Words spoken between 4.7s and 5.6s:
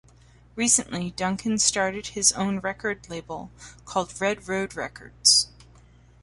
Records.